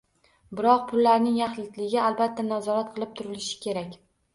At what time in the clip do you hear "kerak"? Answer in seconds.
3.69-4.01